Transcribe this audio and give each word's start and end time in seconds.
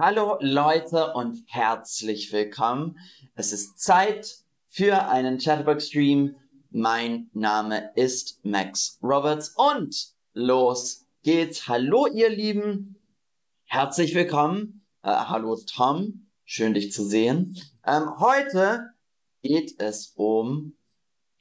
Hallo 0.00 0.36
Leute 0.38 1.12
und 1.14 1.42
herzlich 1.48 2.32
willkommen. 2.32 3.00
Es 3.34 3.52
ist 3.52 3.80
Zeit 3.80 4.44
für 4.68 5.08
einen 5.08 5.38
Chatterbox 5.38 5.88
Stream. 5.88 6.36
Mein 6.70 7.30
Name 7.32 7.90
ist 7.96 8.38
Max 8.44 9.00
Roberts 9.02 9.54
und 9.56 10.12
los 10.34 11.04
geht's. 11.24 11.66
Hallo 11.66 12.06
ihr 12.06 12.28
Lieben. 12.28 12.94
Herzlich 13.64 14.14
willkommen. 14.14 14.86
Äh, 15.02 15.08
hallo 15.08 15.56
Tom. 15.56 16.28
Schön 16.44 16.74
dich 16.74 16.92
zu 16.92 17.04
sehen. 17.04 17.60
Ähm, 17.84 18.20
heute 18.20 18.90
geht 19.42 19.80
es 19.80 20.12
um 20.14 20.76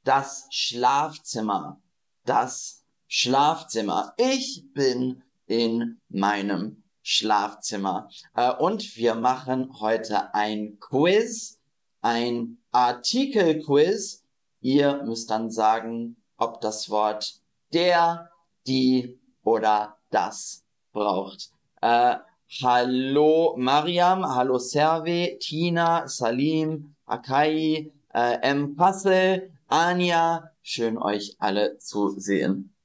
das 0.03 0.47
Schlafzimmer. 0.49 1.79
Das 2.25 2.83
Schlafzimmer. 3.05 4.15
Ich 4.17 4.63
bin 4.73 5.21
in 5.45 6.01
meinem 6.09 6.81
Schlafzimmer. 7.07 8.09
Äh, 8.35 8.51
und 8.51 8.97
wir 8.97 9.15
machen 9.15 9.79
heute 9.79 10.33
ein 10.33 10.77
Quiz, 10.81 11.57
ein 12.01 12.57
Artikelquiz. 12.73 14.25
Ihr 14.59 15.03
müsst 15.03 15.29
dann 15.29 15.49
sagen, 15.49 16.17
ob 16.35 16.59
das 16.59 16.89
Wort 16.89 17.39
der, 17.71 18.29
die 18.67 19.17
oder 19.43 19.97
das 20.09 20.65
braucht. 20.91 21.51
Äh, 21.81 22.17
hallo 22.61 23.55
Mariam, 23.57 24.25
hallo 24.35 24.57
Serve, 24.57 25.37
Tina, 25.39 26.09
Salim, 26.09 26.93
Akai, 27.05 27.89
äh, 28.13 28.33
M. 28.41 28.75
Passel, 28.75 29.53
Anja. 29.67 30.51
Schön 30.61 30.97
euch 30.97 31.37
alle 31.39 31.77
zu 31.77 32.19
sehen. 32.19 32.75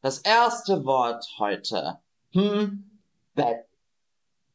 Das 0.00 0.20
erste 0.20 0.86
Wort 0.86 1.26
heute 1.38 2.00
hm, 2.32 2.84
Bett. 3.34 3.66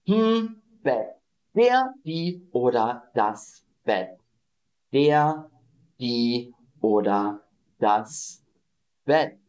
Hm, 0.06 0.62
Bett. 0.82 1.16
Der, 1.56 1.94
die 2.04 2.48
oder 2.52 3.10
das 3.14 3.64
Bett. 3.84 4.20
Der, 4.92 5.50
die 6.00 6.54
oder 6.82 7.42
das 7.80 8.44
Bett. 9.06 9.40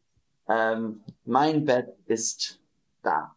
Ähm, 0.49 1.03
mein 1.25 1.65
Bett 1.65 1.89
ist 2.07 2.61
da. 3.03 3.35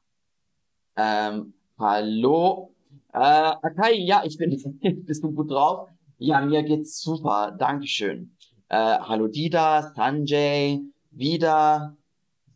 Ähm, 0.95 1.53
hallo. 1.77 2.73
Äh, 3.13 3.17
Akai, 3.17 3.93
ja, 3.93 4.23
ich 4.25 4.37
bin, 4.37 4.51
bist 5.05 5.23
du 5.23 5.31
gut 5.31 5.51
drauf? 5.51 5.89
Ja, 6.17 6.41
mir 6.41 6.63
geht's 6.63 7.01
super, 7.01 7.51
Dankeschön. 7.51 8.35
Äh, 8.69 8.99
hallo 8.99 9.27
Dida, 9.27 9.93
Sanjay, 9.95 10.81
wieder. 11.11 11.95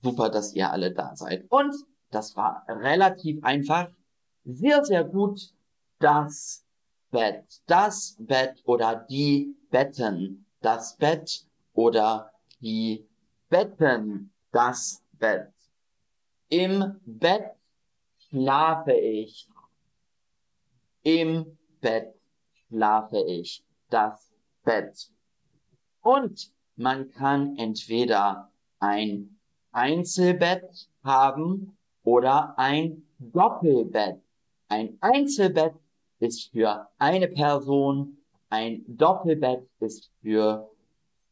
Super, 0.02 0.30
dass 0.30 0.54
ihr 0.56 0.72
alle 0.72 0.92
da 0.92 1.16
seid. 1.16 1.46
Und 1.50 1.74
das 2.12 2.36
war 2.36 2.66
relativ 2.67 3.44
einfach. 3.44 3.90
Sehr, 4.44 4.84
sehr 4.84 5.04
gut. 5.04 5.54
Das 6.00 6.66
Bett. 7.09 7.45
Das 7.66 8.18
Bett 8.20 8.62
oder 8.66 8.95
die 9.09 9.56
Betten. 9.70 10.45
Das 10.62 10.98
Bett 10.98 11.45
oder 11.73 12.31
die 12.59 13.08
Betten. 13.50 14.31
Das 14.52 15.02
Bett. 15.14 15.53
Im 16.50 17.00
Bett 17.06 17.56
schlafe 18.30 18.94
ich. 18.94 19.48
Im 21.03 21.58
Bett 21.80 22.14
schlafe 22.68 23.23
ich. 23.25 23.64
Das 23.90 24.28
Bett. 24.64 25.12
Und 26.02 26.52
man 26.75 27.09
kann 27.09 27.56
entweder 27.58 28.52
ein 28.80 29.40
Einzelbett 29.72 30.90
haben 31.03 31.78
oder 32.04 32.58
ein 32.58 33.04
Doppelbett. 33.20 34.22
Ein 34.68 34.98
Einzelbett 35.02 35.74
ist 36.20 36.52
für 36.52 36.88
eine 36.98 37.28
Person, 37.28 38.18
ein 38.50 38.84
Doppelbett 38.88 39.64
ist 39.80 40.12
für 40.22 40.70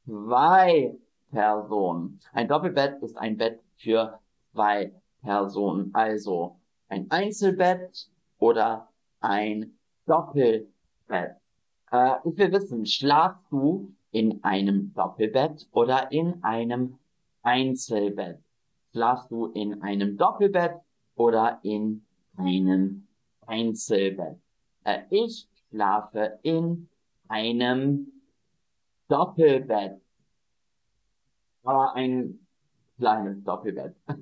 zwei 0.06 0.96
Personen. 1.32 2.20
Ein 2.34 2.48
Doppelbett 2.48 3.02
ist 3.04 3.18
ein 3.18 3.38
Bett 3.38 3.62
für 3.78 4.20
zwei 4.52 4.94
Personen. 5.22 5.92
Also 5.94 6.58
ein 6.88 7.10
Einzelbett 7.12 8.10
oder 8.40 8.90
ein 9.20 9.78
Doppelbett. 10.06 11.36
Äh, 11.92 12.16
ich 12.24 12.38
will 12.38 12.52
wissen, 12.52 12.86
schlafst 12.86 13.46
du 13.52 13.94
in 14.12 14.44
einem 14.44 14.94
Doppelbett 14.94 15.68
oder 15.72 16.12
in 16.12 16.44
einem 16.44 16.98
Einzelbett? 17.44 18.40
Schlafst 18.92 19.30
du 19.30 19.48
in 19.48 19.82
einem 19.82 20.18
Doppelbett 20.18 20.76
oder 21.16 21.60
in 21.64 22.06
einem 22.36 23.08
Einzelbett? 23.46 24.40
Äh, 24.84 25.02
ich 25.12 25.48
schlafe 25.70 26.40
in 26.42 26.90
einem 27.28 28.12
Doppelbett. 29.08 30.02
Aber 31.64 31.94
ein 31.94 32.40
kleines 32.98 33.44
Doppelbett. 33.44 33.96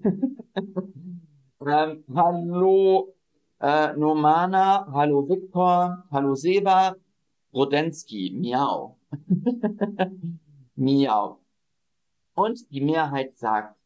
ähm, 1.65 2.03
hallo 2.13 3.13
äh, 3.59 3.93
Nomana, 3.93 4.85
hallo 4.91 5.27
Viktor, 5.27 6.03
hallo 6.11 6.35
Seba, 6.35 6.95
Rodensky, 7.53 8.31
miau. 8.31 8.97
miau. 10.75 11.39
Und 12.35 12.69
die 12.69 12.81
Mehrheit 12.81 13.35
sagt 13.35 13.77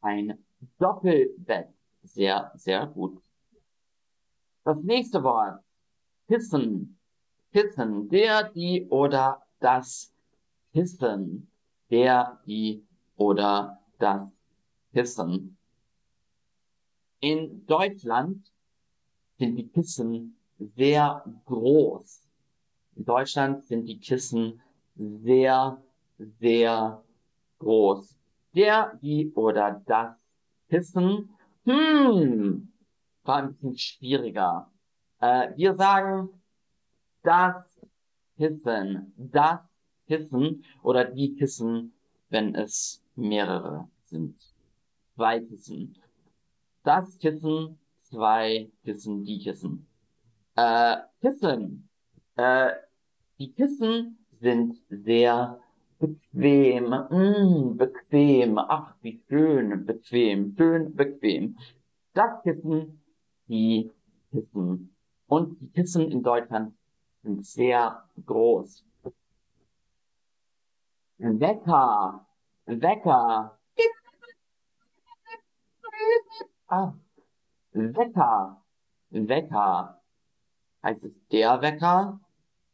ein 0.00 0.44
Doppelbett. 0.78 1.68
Sehr, 2.02 2.52
sehr 2.56 2.86
gut. 2.86 3.20
Das 4.64 4.82
nächste 4.82 5.22
Wort. 5.22 5.62
Kissen. 6.26 6.98
Kissen. 7.52 8.08
Der, 8.08 8.50
die 8.50 8.86
oder 8.88 9.42
das 9.60 10.12
Kissen. 10.72 11.50
Der, 11.90 12.40
die 12.46 12.86
oder 13.16 13.80
das 13.98 14.28
Kissen. 14.92 15.56
In 17.20 17.66
Deutschland 17.66 18.52
sind 19.38 19.56
die 19.56 19.68
Kissen 19.68 20.36
sehr 20.58 21.24
groß. 21.44 22.22
In 22.96 23.04
Deutschland 23.04 23.64
sind 23.66 23.86
die 23.86 23.98
Kissen 23.98 24.60
sehr, 24.96 25.82
sehr 26.18 27.02
groß 27.58 28.17
der, 28.54 28.98
die 29.00 29.32
oder 29.34 29.82
das 29.86 30.16
Kissen. 30.68 31.30
Hm, 31.64 32.72
war 33.22 33.36
ein 33.36 33.48
bisschen 33.48 33.76
schwieriger. 33.76 34.70
Äh, 35.20 35.56
wir 35.56 35.74
sagen 35.74 36.30
das 37.22 37.64
Kissen, 38.36 39.12
das 39.16 39.60
Kissen 40.06 40.64
oder 40.82 41.04
die 41.04 41.34
Kissen, 41.34 41.92
wenn 42.30 42.54
es 42.54 43.02
mehrere 43.14 43.88
sind. 44.04 44.36
Zwei 45.14 45.40
Kissen. 45.40 45.96
Das 46.84 47.18
Kissen, 47.18 47.78
zwei 48.08 48.70
Kissen, 48.84 49.24
die 49.24 49.40
Kissen. 49.40 49.86
Äh, 50.56 50.96
Kissen. 51.20 51.88
Äh, 52.36 52.70
die 53.38 53.50
Kissen 53.50 54.24
sind 54.40 54.80
sehr 54.88 55.60
Bequem, 56.00 56.90
mm, 56.90 57.76
bequem, 57.76 58.58
ach, 58.58 58.94
wie 59.02 59.20
schön, 59.28 59.84
bequem, 59.84 60.54
schön, 60.56 60.94
bequem. 60.94 61.56
Das 62.14 62.40
Kissen, 62.42 63.02
die 63.48 63.90
Kissen. 64.30 64.94
Und 65.26 65.60
die 65.60 65.70
Kissen 65.70 66.10
in 66.10 66.22
Deutschland 66.22 66.74
sind 67.22 67.44
sehr 67.44 68.04
groß. 68.24 68.84
Wecker, 71.18 72.26
Wecker. 72.66 73.58
Ah, 76.68 76.92
Wecker, 77.72 78.62
Wecker. 79.10 80.00
Heißt 80.82 81.02
es 81.02 81.26
der 81.32 81.60
Wecker, 81.60 82.20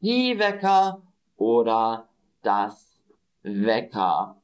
die 0.01 0.39
Wecker 0.39 1.01
oder 1.37 2.09
das 2.43 2.94
Wecker. 3.45 4.43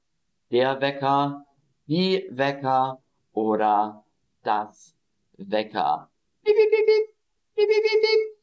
Der 0.50 0.81
Wecker, 0.81 1.47
die 1.87 2.29
Wecker 2.31 3.02
oder 3.32 4.05
das 4.43 4.94
Wecker. 5.38 6.11
Piep, 6.44 6.55
piep, 6.55 6.70
piep, 6.70 6.87
piep, 6.87 7.69
piep, 7.69 7.82
piep, 7.82 8.02
piep. 8.02 8.41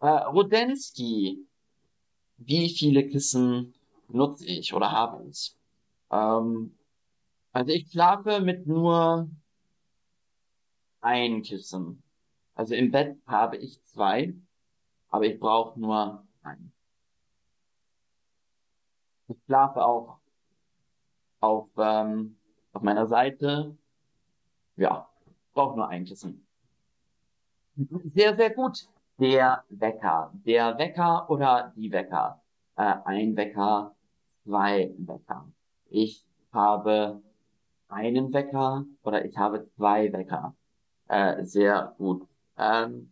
Äh, 0.00 0.24
Rodensky. 0.26 1.46
Wie 2.36 2.68
viele 2.68 3.08
Kissen 3.08 3.74
nutze 4.08 4.44
ich 4.44 4.74
oder 4.74 4.92
habe 4.92 5.26
ich? 5.26 5.56
Ähm, 6.10 6.76
also 7.52 7.72
ich 7.72 7.90
schlafe 7.90 8.40
mit 8.40 8.66
nur 8.66 9.30
ein 11.00 11.42
Kissen. 11.42 12.02
Also 12.54 12.74
im 12.74 12.90
Bett 12.90 13.16
habe 13.26 13.56
ich 13.56 13.82
zwei, 13.84 14.34
aber 15.08 15.24
ich 15.24 15.40
brauche 15.40 15.80
nur 15.80 16.26
ein. 16.42 16.72
Ich 19.28 19.36
schlafe 19.44 19.84
auch 19.84 20.20
auf, 21.40 21.68
ähm, 21.78 22.36
auf 22.72 22.82
meiner 22.82 23.06
Seite. 23.06 23.76
Ja, 24.76 25.08
brauche 25.54 25.76
nur 25.76 25.88
ein 25.88 26.04
Kissen. 26.04 26.46
Sehr, 28.04 28.34
sehr 28.36 28.50
gut. 28.50 28.88
Der 29.18 29.64
Wecker. 29.68 30.32
Der 30.44 30.78
Wecker 30.78 31.28
oder 31.30 31.72
die 31.74 31.90
Wecker. 31.90 32.40
Äh, 32.76 32.94
ein 33.04 33.36
Wecker, 33.36 33.94
zwei 34.44 34.94
Wecker. 34.98 35.46
Ich 35.88 36.24
habe 36.52 37.22
einen 37.88 38.32
Wecker 38.32 38.84
oder 39.02 39.24
ich 39.24 39.36
habe 39.36 39.64
zwei 39.64 40.12
Wecker. 40.12 40.54
Äh, 41.08 41.44
sehr 41.44 41.94
gut. 41.98 42.26
Ähm, 42.58 43.10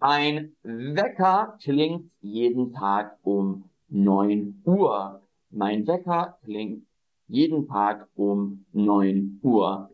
mein 0.00 0.56
Wecker 0.62 1.56
klingt 1.62 2.10
jeden 2.20 2.72
Tag 2.72 3.18
um 3.22 3.70
neun 3.88 4.62
Uhr. 4.64 5.23
Mein 5.56 5.86
Wecker 5.86 6.36
klingt 6.42 6.84
jeden 7.28 7.68
Tag 7.68 8.08
um 8.16 8.66
neun 8.72 9.38
Uhr. 9.40 9.88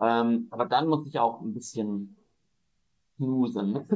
Ähm, 0.00 0.46
aber 0.50 0.64
dann 0.64 0.88
muss 0.88 1.06
ich 1.06 1.18
auch 1.18 1.42
ein 1.42 1.52
bisschen 1.52 2.16
snoosen. 3.14 3.74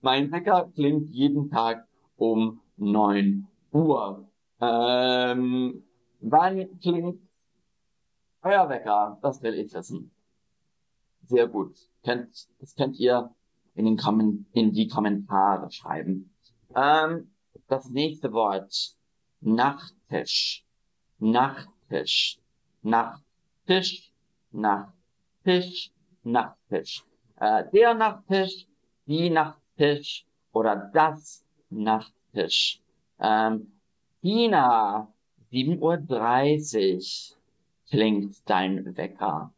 mein 0.00 0.32
Wecker 0.32 0.72
klingt 0.74 1.10
jeden 1.10 1.50
Tag 1.50 1.86
um 2.16 2.62
neun 2.78 3.48
Uhr. 3.72 4.26
Ähm, 4.58 5.84
wann 6.20 6.80
klingt 6.80 7.20
euer 8.40 8.70
Wecker? 8.70 9.18
Das 9.20 9.42
will 9.42 9.52
ich 9.52 9.74
wissen. 9.74 10.10
Sehr 11.26 11.46
gut. 11.46 11.74
Kennt, 12.02 12.48
das 12.58 12.74
könnt 12.74 12.98
ihr 12.98 13.34
in, 13.74 13.84
den 13.84 13.96
Kommen, 13.96 14.46
in 14.52 14.72
die 14.72 14.88
Kommentare 14.88 15.70
schreiben. 15.70 16.34
Ähm, 16.74 17.30
das 17.68 17.88
nächste 17.90 18.32
Wort. 18.32 18.94
Nachttisch. 19.40 20.64
Nachttisch. 21.18 22.38
Nachttisch. 22.82 24.12
Nachttisch. 24.50 25.92
Nachttisch. 26.22 27.04
Äh, 27.36 27.64
der 27.72 27.94
Nachttisch, 27.94 28.66
die 29.06 29.30
Nachttisch 29.30 30.26
oder 30.52 30.76
das 30.92 31.44
Nachttisch. 31.70 32.80
Ähm, 33.18 33.72
Tina, 34.20 35.12
7.30 35.50 37.32
Uhr 37.32 37.36
klingt 37.90 38.36
dein 38.48 38.96
Wecker. 38.96 39.52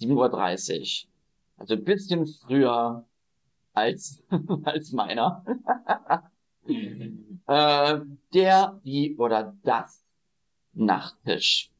7.30 0.00 1.06
Uhr. 1.06 1.10
Also 1.56 1.76
bisschen 1.78 2.26
früher 2.26 3.06
als, 3.76 4.24
als 4.64 4.92
meiner. 4.92 5.44
äh, 6.66 8.00
der, 8.32 8.80
die 8.84 9.16
oder 9.16 9.54
das 9.62 10.02
Nachttisch. 10.72 11.70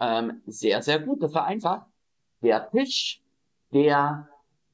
Ähm, 0.00 0.42
sehr, 0.46 0.82
sehr 0.82 1.00
gut. 1.00 1.22
Das 1.22 1.34
war 1.34 1.46
einfach. 1.46 1.86
Der 2.42 2.68
Tisch, 2.70 3.22
der 3.72 4.28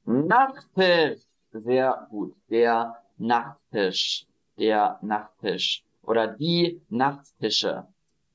Nachttisch. 0.05 1.21
Sehr 1.51 2.07
gut. 2.09 2.35
Der 2.49 2.95
Nachttisch. 3.17 4.27
Der 4.57 4.99
Nachttisch. 5.01 5.83
Oder 6.03 6.27
die 6.27 6.81
Nachttische. 6.89 7.87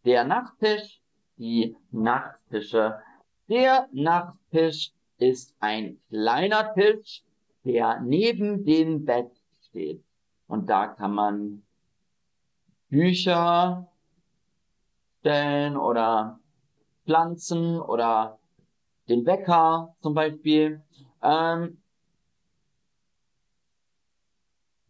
Der 0.04 0.24
Nachttisch, 0.24 1.00
die 1.36 1.76
Nachttische. 1.90 2.98
Der 3.48 3.88
Nachttisch 3.92 4.92
ist 5.18 5.54
ein 5.60 6.00
kleiner 6.08 6.72
Tisch, 6.74 7.22
der 7.68 8.00
neben 8.00 8.64
dem 8.64 9.04
Bett 9.04 9.30
steht. 9.68 10.02
Und 10.46 10.70
da 10.70 10.86
kann 10.86 11.14
man 11.14 11.62
Bücher 12.88 13.86
stellen 15.20 15.76
oder 15.76 16.40
Pflanzen 17.04 17.78
oder 17.78 18.38
den 19.10 19.26
Wecker 19.26 19.94
zum 20.00 20.14
Beispiel. 20.14 20.82
Ähm, 21.22 21.82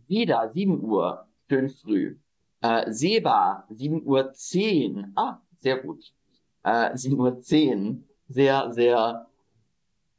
wieder 0.06 0.48
7 0.50 0.80
Uhr, 0.80 1.26
schön 1.48 1.70
früh. 1.70 2.16
Äh, 2.60 2.92
Seba, 2.92 3.64
7 3.70 4.06
Uhr 4.06 4.32
10. 4.32 5.12
Ah, 5.16 5.40
sehr 5.58 5.78
gut. 5.78 6.12
Äh, 6.62 6.96
7 6.96 7.18
Uhr 7.18 7.40
10. 7.40 8.04
Sehr, 8.28 8.72
sehr 8.72 9.26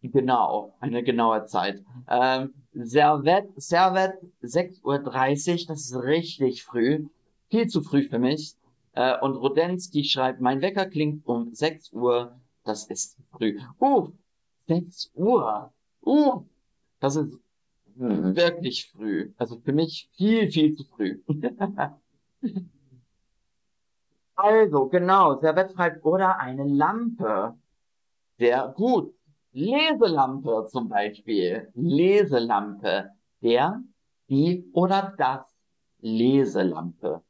genau. 0.01 0.75
Eine 0.80 1.04
genaue 1.04 1.46
Zeit. 1.46 1.84
Ähm, 2.10 2.54
Servet, 2.74 3.50
Servet, 3.57 4.13
6.30 4.44 4.84
Uhr. 4.84 5.68
Das 5.68 5.81
ist 5.81 5.96
richtig 5.96 6.63
früh. 6.63 7.07
Viel 7.50 7.68
zu 7.68 7.81
früh 7.81 8.04
für 8.04 8.19
mich. 8.19 8.56
Äh, 8.94 9.19
und 9.19 9.36
Rodensky 9.36 10.04
schreibt, 10.04 10.42
mein 10.42 10.62
Wecker 10.62 10.86
klingt 10.86 11.25
um 11.28 11.54
6 11.54 11.94
Uhr. 11.94 12.40
Das 12.63 12.86
ist 12.88 13.18
früh. 13.31 13.60
Uh, 13.80 14.12
6 14.68 15.12
Uhr. 15.16 15.74
Uh, 16.06 16.44
das 17.00 17.16
ist 17.16 17.40
wirklich 17.96 18.90
früh. 18.92 19.34
Also 19.38 19.57
für 19.57 19.74
mich 19.74 20.10
viel, 20.16 20.51
viel 20.51 20.75
zu 20.75 20.84
früh. 20.86 21.22
also, 24.36 24.88
genau, 24.88 25.38
Servet 25.38 25.72
schreibt, 25.74 26.06
oder 26.06 26.40
eine 26.40 26.66
Lampe. 26.66 27.57
Sehr 28.38 28.69
gut. 28.69 29.13
Leselampe 29.51 30.68
zum 30.69 30.90
Beispiel. 30.90 31.72
Leselampe. 31.74 33.12
Der, 33.42 33.81
die 34.30 34.69
oder 34.74 35.13
das 35.18 35.42
Leselampe. 36.00 37.24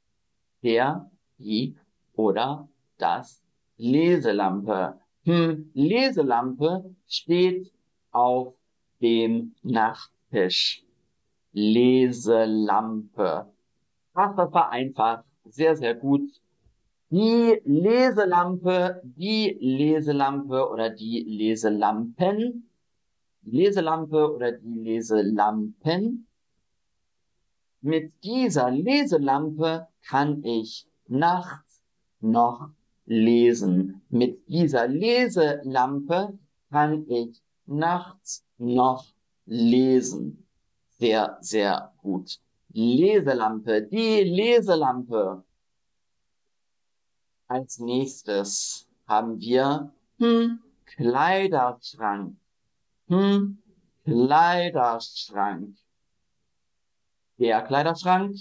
Der, 0.63 1.09
die 1.37 1.77
oder 2.13 2.67
das 2.97 3.41
Leselampe. 3.77 4.99
Hm, 5.23 5.71
Leselampe 5.73 6.95
steht 7.07 7.71
auf 8.11 8.53
dem 9.01 9.55
Nachttisch. 9.63 10.83
Leselampe. 11.53 13.45
Ach, 14.13 14.35
das 14.35 14.51
war 14.51 14.69
einfach. 14.71 15.23
Sehr, 15.45 15.75
sehr 15.77 15.95
gut. 15.95 16.29
Die 17.11 17.59
Leselampe, 17.65 19.01
die 19.03 19.57
Leselampe 19.59 20.69
oder 20.69 20.91
die 20.91 21.23
Leselampen. 21.23 22.69
Die 23.41 23.51
Leselampe 23.51 24.35
oder 24.35 24.51
die 24.51 24.79
Leselampen. 24.79 26.27
Mit 27.81 28.13
dieser 28.23 28.69
Leselampe 28.69 29.87
kann 30.07 30.43
ich 30.43 30.87
nachts 31.07 31.81
noch 32.19 32.69
lesen. 33.05 34.01
Mit 34.09 34.47
dieser 34.47 34.87
Leselampe 34.87 36.37
kann 36.69 37.07
ich 37.09 37.41
nachts 37.65 38.45
noch 38.59 39.05
lesen. 39.45 40.45
Sehr, 40.99 41.39
sehr 41.41 41.91
gut. 41.97 42.39
Leselampe, 42.71 43.81
die 43.81 44.21
Leselampe. 44.23 45.43
Als 47.49 47.79
nächstes 47.79 48.87
haben 49.07 49.39
wir 49.39 49.91
hm, 50.19 50.59
Kleiderschrank. 50.85 52.37
Hm, 53.07 53.57
Kleiderschrank. 54.03 55.75
Der 57.39 57.63
Kleiderschrank, 57.63 58.35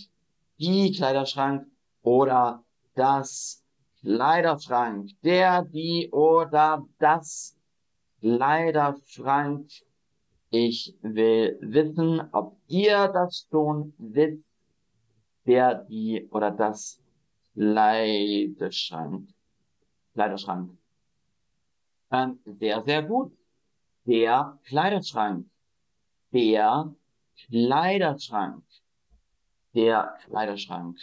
die 0.59 0.93
Kleiderschrank 0.93 1.67
oder 2.03 2.63
das 2.95 3.65
Kleiderschrank. 4.01 5.13
Der, 5.23 5.63
die 5.63 6.11
oder 6.13 6.87
das 6.99 7.57
Kleiderschrank. 8.21 9.71
Ich 10.51 10.95
will 11.01 11.57
wissen, 11.63 12.29
ob 12.33 12.59
ihr 12.67 13.09
das 13.09 13.47
schon 13.51 13.95
wisst. 13.97 14.45
Der, 15.47 15.77
die 15.77 16.29
oder 16.31 16.51
das 16.51 17.01
Kleiderschrank. 17.59 19.29
Kleiderschrank. 20.15 20.79
Ähm, 22.13 22.39
sehr, 22.45 22.83
sehr 22.83 23.03
gut. 23.03 23.33
Der 24.07 24.57
Kleiderschrank. 24.65 25.47
Der 26.33 26.95
Kleiderschrank. 27.49 28.63
Der 29.75 30.15
Kleiderschrank. 30.25 30.99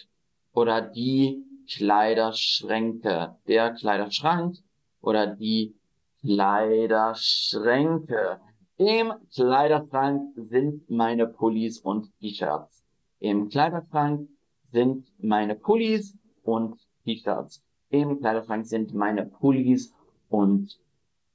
Oder 0.53 0.81
die 0.81 1.43
Kleiderschränke. 1.69 3.35
Der 3.47 3.73
Kleiderschrank. 3.73 4.55
Oder 5.01 5.27
die 5.27 5.75
Kleiderschränke. 6.21 8.39
Im 8.77 9.13
Kleiderschrank 9.33 10.33
sind 10.37 10.89
meine 10.89 11.27
Pullis 11.27 11.79
und 11.79 12.17
T-Shirts. 12.19 12.81
Im 13.19 13.49
Kleiderschrank 13.49 14.29
sind 14.71 15.11
meine 15.17 15.55
Pullis 15.55 16.17
und 16.45 16.77
T-Shirts. 17.03 17.61
Im 17.89 18.19
Kleiderschrank 18.19 18.65
sind 18.65 18.93
meine 18.93 19.25
Pullis 19.25 19.93
und 20.29 20.79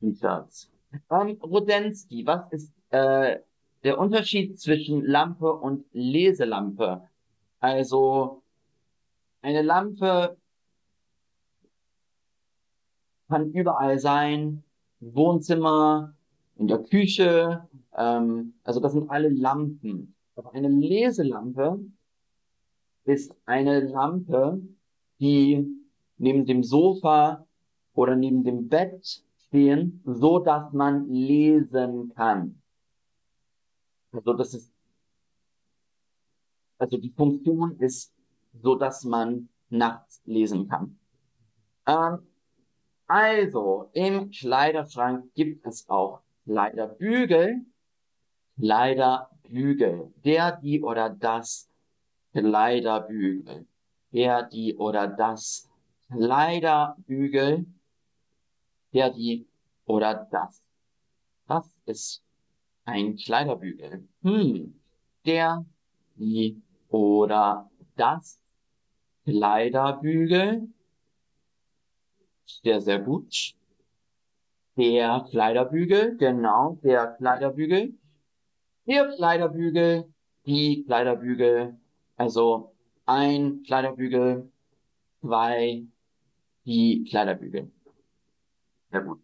T-Shirts. 0.00 0.70
Ähm, 1.10 1.38
Rodensky, 1.42 2.26
was 2.26 2.50
ist 2.52 2.72
äh, 2.90 3.38
der 3.84 3.98
Unterschied 3.98 4.58
zwischen 4.60 5.04
Lampe 5.04 5.52
und 5.52 5.84
Leselampe? 5.92 7.08
Also 7.60 8.42
eine 9.42 9.62
Lampe 9.62 10.36
kann 13.28 13.52
überall 13.52 13.98
sein. 13.98 14.64
Wohnzimmer, 15.00 16.14
in 16.56 16.68
der 16.68 16.78
Küche, 16.78 17.66
ähm, 17.96 18.54
also 18.64 18.80
das 18.80 18.92
sind 18.92 19.08
alle 19.10 19.30
Lampen. 19.30 20.14
Aber 20.36 20.52
eine 20.52 20.68
Leselampe 20.68 21.80
ist 23.04 23.34
eine 23.46 23.80
Lampe, 23.80 24.60
die 25.20 25.66
neben 26.16 26.46
dem 26.46 26.62
Sofa 26.62 27.46
oder 27.94 28.16
neben 28.16 28.44
dem 28.44 28.68
Bett 28.68 29.22
stehen, 29.46 30.02
so 30.04 30.38
dass 30.38 30.72
man 30.72 31.08
lesen 31.08 32.12
kann. 32.14 32.60
Also 34.12 34.32
das 34.34 34.54
ist, 34.54 34.72
also 36.78 36.96
die 36.96 37.10
Funktion 37.10 37.76
ist 37.78 38.12
so, 38.62 38.74
dass 38.74 39.04
man 39.04 39.48
nachts 39.68 40.20
lesen 40.24 40.68
kann. 40.68 40.98
Ähm, 41.86 42.26
also, 43.06 43.90
im 43.92 44.30
Kleiderschrank 44.30 45.34
gibt 45.34 45.66
es 45.66 45.88
auch 45.88 46.22
Kleiderbügel, 46.44 47.66
Kleiderbügel, 48.56 50.12
der, 50.24 50.56
die 50.60 50.80
oder 50.80 51.10
das 51.10 51.68
Kleiderbügel, 52.32 53.66
der, 54.12 54.42
die 54.44 54.76
oder 54.76 55.06
das 55.08 55.68
Kleiderbügel, 56.10 57.66
der, 58.92 59.10
die 59.10 59.46
oder 59.84 60.28
das. 60.30 60.62
Das 61.46 61.66
ist 61.86 62.24
ein 62.84 63.16
Kleiderbügel. 63.16 64.08
Hm, 64.22 64.80
der, 65.24 65.64
die 66.16 66.60
oder 66.88 67.70
das 67.96 68.40
Kleiderbügel. 69.24 70.68
Sehr, 72.46 72.80
sehr 72.80 72.98
gut. 73.00 73.54
Der 74.76 75.26
Kleiderbügel, 75.30 76.16
genau, 76.16 76.78
der 76.82 77.08
Kleiderbügel. 77.16 77.94
Der 78.86 79.08
Kleiderbügel, 79.14 80.12
die 80.46 80.84
Kleiderbügel, 80.84 81.78
also 82.16 82.72
ein 83.10 83.64
Kleiderbügel, 83.64 84.52
zwei, 85.20 85.84
die 86.64 87.02
Kleiderbügel. 87.02 87.72
Sehr 88.92 89.00
gut. 89.02 89.20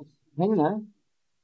Ich 0.00 0.38
hänge 0.38 0.86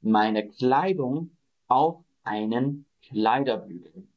meine 0.01 0.47
Kleidung 0.47 1.37
auf 1.67 2.03
einen 2.23 2.85
Kleiderbügel. 3.03 4.07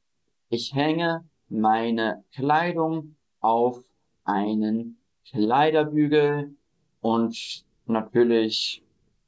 Ich 0.48 0.74
hänge 0.74 1.28
meine 1.50 2.24
Kleidung 2.32 3.16
auf 3.40 3.84
einen 4.24 4.96
Kleiderbügel 5.26 6.56
und 7.02 7.66
natürlich 7.84 8.82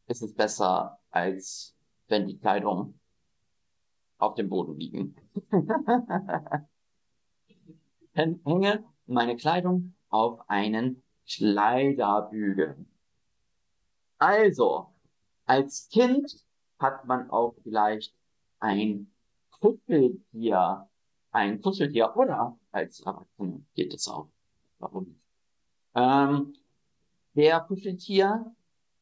ist 0.07 0.23
es 0.23 0.33
besser, 0.33 0.99
als 1.11 1.75
wenn 2.09 2.27
die 2.27 2.39
Kleidung 2.39 2.95
auf 4.17 4.35
dem 4.37 4.49
Boden 4.49 4.81
liegen. 4.81 5.15
hänge 8.15 8.85
meine 9.07 9.37
Kleidung 9.37 9.95
auf 10.09 10.49
einen 10.49 11.03
Kleiderbügel. 11.29 12.87
Also, 14.19 14.87
als 15.47 15.89
Kind 15.91 16.45
hat 16.79 17.05
man 17.07 17.31
auch 17.31 17.55
vielleicht 17.63 18.15
ein 18.61 19.11
Kuscheltier, 19.51 20.89
ein 21.33 21.61
Kuscheltier 21.61 22.17
oder 22.17 22.57
als 22.71 23.01
Erwachsener 23.01 23.61
geht 23.75 23.95
es 23.95 24.09
auch. 24.09 24.29
Warum 24.79 25.05
nicht? 25.05 25.21
Ähm, 25.95 26.55
der 27.35 27.61
Kuscheltier, 27.61 28.55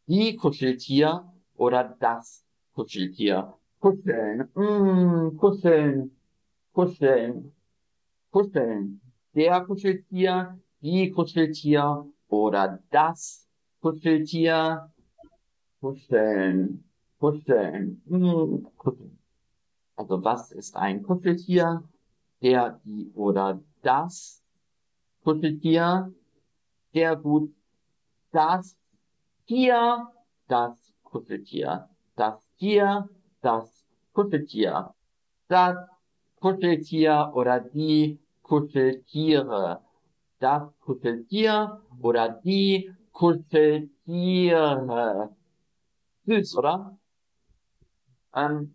die 0.06 0.36
Kuscheltier 0.36 1.30
oder 1.56 1.84
das 1.84 2.44
Kuscheltier. 2.74 3.54
Kuscheln, 3.80 4.48
mm, 4.54 5.36
kuscheln, 5.36 6.16
kuscheln, 6.72 7.54
kuscheln. 8.30 9.01
Der 9.34 9.62
Kuscheltier, 9.62 10.60
die 10.82 11.10
Kuscheltier 11.10 12.06
oder 12.28 12.80
das 12.90 13.48
Kuscheltier. 13.80 14.92
Kuscheln, 15.80 16.84
kuscheln, 17.18 18.02
mm, 18.04 18.66
kuscheln. 18.76 19.18
Also 19.96 20.22
was 20.22 20.52
ist 20.52 20.76
ein 20.76 21.02
Kuscheltier? 21.02 21.82
Der, 22.42 22.80
die 22.84 23.10
oder 23.14 23.62
das 23.80 24.42
Kuscheltier. 25.24 26.12
Sehr 26.92 27.16
gut. 27.16 27.54
Das 28.32 28.76
Tier, 29.46 30.08
das 30.46 30.76
Kuscheltier. 31.02 31.88
Das 32.16 32.36
Tier, 32.58 33.08
das 33.40 33.84
Kuscheltier. 34.12 34.94
Das 35.48 35.78
Kuscheltier 36.38 37.30
oder 37.34 37.60
die 37.60 38.21
Kuscheltiere. 38.52 39.80
Das 40.38 40.78
Kuscheltier 40.80 41.80
oder 42.02 42.28
die 42.44 42.92
Kuscheltiere. 43.10 43.88
Süß, 46.26 46.56
oder? 46.58 46.98
Ähm, 48.34 48.74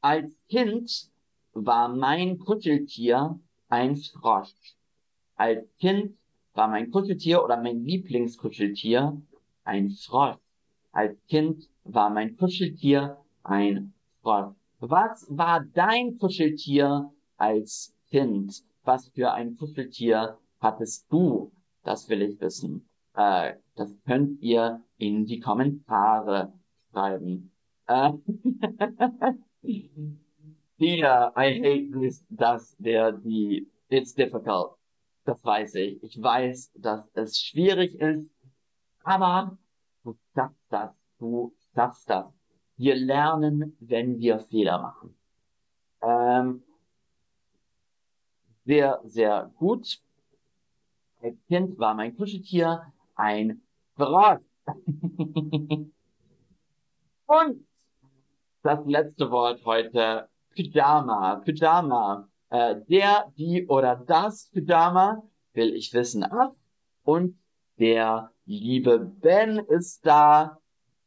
als 0.00 0.30
Kind 0.48 1.10
war 1.52 1.94
mein 1.94 2.38
Kuscheltier 2.38 3.38
ein 3.68 3.96
Frosch. 3.96 4.54
Als 5.36 5.76
Kind 5.76 6.16
war 6.54 6.68
mein 6.68 6.90
Kuscheltier 6.90 7.44
oder 7.44 7.60
mein 7.60 7.84
Lieblingskuscheltier 7.84 9.20
ein 9.62 9.90
Frosch. 9.90 10.38
Als 10.90 11.22
Kind 11.26 11.68
war 11.84 12.08
mein 12.08 12.34
Kuscheltier 12.34 13.18
ein 13.42 13.92
Frosch. 14.22 14.54
Was 14.80 15.26
war 15.28 15.66
dein 15.74 16.16
Kuscheltier 16.16 17.12
als 17.36 17.92
Kind? 18.08 18.64
Was 18.88 19.06
für 19.08 19.32
ein 19.32 19.58
Kuscheltier 19.58 20.38
hattest 20.60 21.12
du? 21.12 21.52
Das 21.82 22.08
will 22.08 22.22
ich 22.22 22.40
wissen. 22.40 22.88
Äh, 23.14 23.56
das 23.76 23.90
könnt 24.06 24.40
ihr 24.40 24.82
in 24.96 25.26
die 25.26 25.40
Kommentare 25.40 26.54
schreiben. 26.90 27.52
Äh, 27.86 28.12
I 30.80 31.02
hate 31.02 32.00
this, 32.00 32.24
das, 32.30 32.74
der, 32.78 33.12
die, 33.12 33.70
it's 33.90 34.14
difficult. 34.14 34.78
Das 35.26 35.44
weiß 35.44 35.74
ich. 35.74 36.02
Ich 36.02 36.22
weiß, 36.22 36.72
dass 36.76 37.10
es 37.12 37.38
schwierig 37.38 37.94
ist, 37.96 38.30
aber 39.04 39.58
du 40.02 40.16
schaffst 40.34 40.64
das, 40.70 40.94
du 41.18 41.54
schaffst 41.74 42.08
das. 42.08 42.32
Wir 42.76 42.94
lernen, 42.94 43.76
wenn 43.80 44.18
wir 44.18 44.38
Fehler 44.38 44.80
machen. 44.80 45.14
Ähm, 46.00 46.62
sehr, 48.68 49.00
sehr 49.04 49.50
gut. 49.56 49.98
Als 51.22 51.42
Kind 51.46 51.78
war 51.78 51.94
mein 51.94 52.14
Kuscheltier 52.14 52.92
ein 53.14 53.62
Frosch. 53.96 54.42
Und 57.26 57.66
das 58.62 58.84
letzte 58.84 59.30
Wort 59.30 59.64
heute, 59.64 60.28
Pyjama, 60.50 61.36
Pyjama. 61.36 62.28
Äh, 62.50 62.76
der, 62.90 63.32
die 63.38 63.66
oder 63.66 63.96
das 63.96 64.50
Pyjama 64.52 65.22
will 65.54 65.74
ich 65.74 65.94
wissen 65.94 66.22
ab. 66.22 66.54
Und 67.04 67.38
der 67.78 68.32
liebe 68.44 68.98
Ben 68.98 69.60
ist 69.60 70.04
da. 70.04 70.58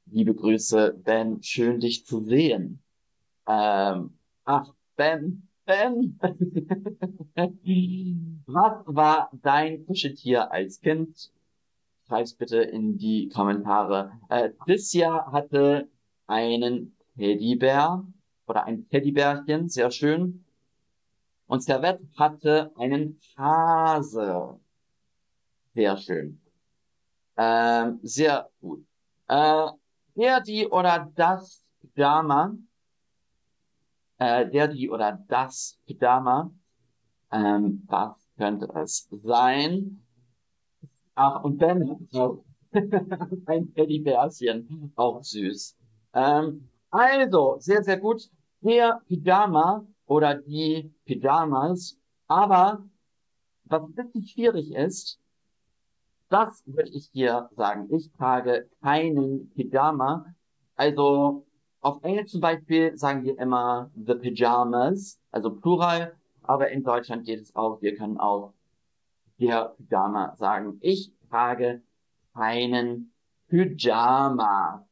Liebe 0.08 0.34
Grüße, 0.34 1.00
Ben, 1.04 1.44
schön 1.44 1.80
dich 1.80 2.08
zu 2.08 2.22
sehen. 2.24 2.82
Ähm, 3.48 4.18
ach, 4.46 4.74
Ben, 4.96 5.20
Ben. 5.30 5.51
Was 8.46 8.84
war 8.86 9.30
dein 9.42 9.86
Kuscheltier 9.86 10.52
als 10.52 10.82
Kind? 10.82 11.32
Schreib's 12.08 12.34
bitte 12.34 12.62
in 12.62 12.98
die 12.98 13.30
Kommentare. 13.30 14.12
Äh, 14.30 14.50
Tricia 14.66 15.32
hatte 15.32 15.88
einen 16.28 16.98
Teddybär 17.16 18.06
oder 18.48 18.66
ein 18.66 18.90
Teddybärchen, 18.90 19.70
sehr 19.70 19.92
schön. 19.92 20.44
Und 21.48 21.64
Servette 21.64 22.08
hatte 22.18 22.72
einen 22.78 23.20
Hase. 23.38 24.60
Sehr 25.74 25.98
schön. 25.98 26.42
Ähm, 27.38 28.00
sehr 28.04 28.50
gut. 28.60 28.86
Äh, 29.28 29.68
der, 30.16 30.42
die 30.42 30.68
oder 30.68 31.12
das 31.16 31.62
Pyjama, 31.94 32.56
äh, 34.22 34.48
der, 34.48 34.68
die 34.68 34.88
oder 34.90 35.20
das 35.28 35.80
Pyjama, 35.88 36.52
ähm, 37.32 37.84
was 37.88 38.16
könnte 38.38 38.70
es 38.76 39.10
sein? 39.10 40.06
Ach, 41.16 41.44
und 41.44 41.58
Ben, 41.58 42.08
oh. 42.14 42.44
ein 43.48 43.74
Teddybärchen, 43.74 44.94
auch 44.96 45.24
süß. 45.24 45.76
Ähm, 46.14 46.70
also, 46.92 47.58
sehr, 47.60 47.84
sehr 47.84 47.98
gut. 47.98 48.30
Der 48.62 49.02
Pyjama 49.08 49.88
oder 50.06 50.36
die 50.36 50.94
Pyjamas. 51.06 51.98
Aber 52.28 52.88
was 53.66 53.92
bisschen 53.92 54.24
schwierig 54.24 54.72
ist, 54.72 55.20
Das 56.30 56.64
würde 56.66 56.90
ich 56.92 57.10
hier 57.12 57.50
sagen. 57.56 57.88
Ich 57.94 58.12
trage 58.12 58.70
keinen 58.82 59.50
Pyjama. 59.54 60.26
Also 60.76 61.46
auf 61.82 62.04
Englisch 62.04 62.32
zum 62.32 62.42
Beispiel 62.42 62.98
sagen 62.98 63.24
wir 63.24 63.38
immer 63.40 63.92
the 63.96 64.16
Pyjamas, 64.16 65.20
also 65.32 65.54
Plural, 65.56 66.16
aber 66.44 66.70
in 66.70 66.84
Deutschland 66.84 67.26
geht 67.26 67.42
es 67.42 67.56
auch, 67.56 67.82
wir 67.82 67.96
können 67.96 68.18
auch 68.18 68.54
der 69.40 69.76
Pyjama 69.78 70.36
sagen. 70.38 70.78
Ich 70.82 71.12
trage 71.30 71.82
keinen 72.34 73.12
Pyjama. 73.48 74.88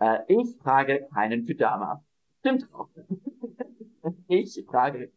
Äh, 0.00 0.18
ich 0.26 0.58
trage 0.58 1.06
keinen 1.14 1.46
Pyjama. 1.46 2.04
Stimmt 2.40 2.66
auch. 2.74 2.88
ich 4.28 4.66
trage 4.66 5.12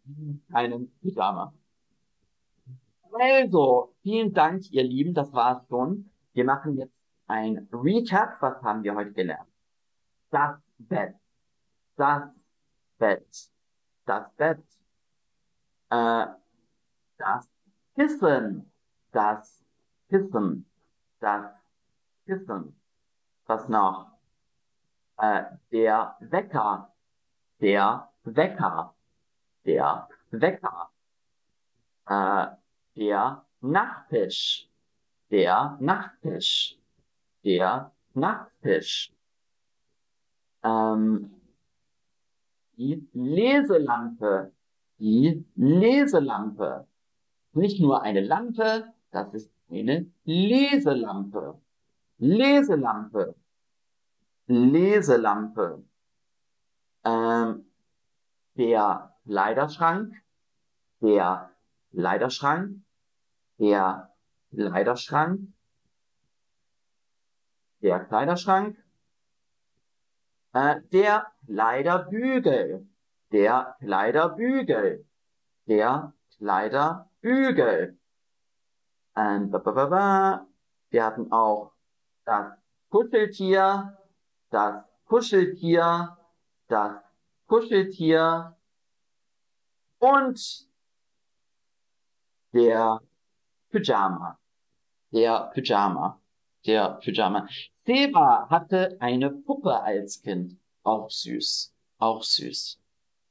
keinen 0.51 0.91
Pyjama. 1.01 1.53
Also, 3.11 3.93
vielen 4.03 4.33
Dank, 4.33 4.69
ihr 4.71 4.83
Lieben, 4.83 5.13
das 5.13 5.31
war's 5.33 5.65
schon. 5.69 6.11
Wir 6.33 6.43
machen 6.43 6.77
jetzt 6.77 6.99
ein 7.27 7.67
Recap. 7.71 8.41
Was 8.41 8.61
haben 8.61 8.83
wir 8.83 8.93
heute 8.93 9.13
gelernt? 9.13 9.49
Das 10.29 10.64
Bett. 10.77 11.15
Das 11.95 12.29
Bett. 12.97 13.49
Das 14.05 14.33
Bett. 14.35 14.63
Äh, 15.89 16.25
das 17.17 17.49
Kissen. 17.95 18.71
Das 19.11 19.65
Kissen. 20.09 20.65
Das 21.19 21.51
Kissen. 22.25 22.79
Was 23.45 23.69
noch? 23.69 24.11
Äh, 25.17 25.43
der 25.71 26.17
Wecker. 26.19 26.93
Der 27.61 28.11
Wecker. 28.23 28.95
Der 29.65 30.09
Wecker. 30.31 30.89
Äh, 32.07 32.47
der 32.95 33.45
Nachttisch. 33.61 34.69
Der 35.31 35.77
Nachttisch. 35.79 36.77
Der 37.43 37.91
Nachttisch. 38.13 39.14
Ähm, 40.65 41.29
die 42.77 43.07
Leselampe. 43.13 44.51
Die 44.97 45.45
Leselampe. 45.55 46.87
Nicht 47.53 47.79
nur 47.79 48.01
eine 48.01 48.21
Lampe, 48.21 48.93
das 49.11 49.33
ist 49.33 49.51
eine 49.69 50.11
Leselampe. 50.23 51.61
Leselampe. 52.17 53.35
Leselampe. 54.47 55.83
Ähm, 57.03 57.65
der 58.55 59.15
Kleiderschrank. 59.25 60.13
Der 61.01 61.51
Kleiderschrank. 61.91 62.81
Der 63.59 64.09
Kleiderschrank. 64.51 65.41
Der 67.81 67.99
Kleiderschrank. 68.05 68.84
Äh, 70.55 70.81
der 70.93 71.33
Kleiderbügel. 71.45 72.87
Der 73.33 73.75
Kleiderbügel. 73.79 75.05
Der 75.67 76.13
Kleiderbügel. 76.37 77.99
Ähm, 79.17 79.51
ba, 79.51 79.57
ba, 79.57 79.71
ba, 79.71 79.85
ba. 79.87 80.47
Wir 80.91 81.03
hatten 81.03 81.29
auch 81.29 81.73
das 82.23 82.53
Kuscheltier, 82.89 83.97
das 84.49 84.85
Kuscheltier, 85.03 86.17
das 86.69 87.03
Kuscheltier 87.47 88.55
und 89.99 90.69
der 92.53 93.01
Pyjama. 93.69 94.39
Der 95.11 95.51
Pyjama. 95.53 96.21
Der 96.65 96.99
Pyjama. 97.01 97.47
Seba 97.85 98.47
hatte 98.49 98.97
eine 98.99 99.29
Puppe 99.29 99.81
als 99.81 100.21
Kind. 100.21 100.57
Auch 100.83 101.09
süß. 101.09 101.73
Auch 101.99 102.23
süß. 102.23 102.79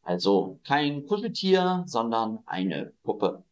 Also 0.03 0.61
kein 0.65 1.07
Kuscheltier, 1.07 1.83
sondern 1.87 2.41
eine 2.47 2.93
Puppe. 3.03 3.43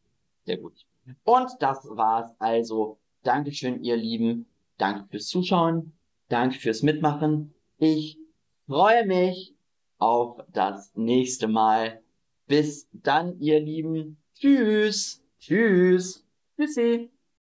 Sehr 0.44 0.58
gut. 0.58 0.86
Und 1.24 1.50
das 1.60 1.78
war's 1.90 2.30
also. 2.38 2.98
Dankeschön, 3.22 3.82
ihr 3.82 3.96
Lieben. 3.96 4.46
Danke 4.78 5.06
fürs 5.08 5.28
Zuschauen. 5.28 5.92
Danke 6.28 6.58
fürs 6.58 6.82
Mitmachen. 6.82 7.54
Ich 7.78 8.18
freue 8.66 9.06
mich 9.06 9.54
auf 9.98 10.40
das 10.52 10.90
nächste 10.94 11.46
Mal. 11.46 12.02
Bis 12.46 12.88
dann, 12.92 13.38
ihr 13.38 13.60
Lieben. 13.60 14.18
Tschüss. 14.34 15.22
Tschüss. 15.38 16.26
Tschüssi. 16.56 17.10